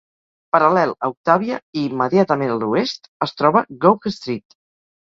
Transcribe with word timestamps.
Paral·lel 0.55 0.93
a 0.95 1.09
Octavia 1.13 1.59
i 1.81 1.85
immediatament 1.91 2.55
a 2.55 2.59
l'oest, 2.65 3.07
es 3.29 3.39
troba 3.45 3.65
Gough 3.87 4.15
Street. 4.19 4.63